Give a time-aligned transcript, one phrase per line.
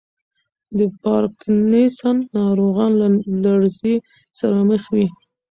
[0.77, 3.07] د پارکینسن ناروغان له
[3.43, 3.95] لړزې
[4.39, 5.07] سره مخ وي.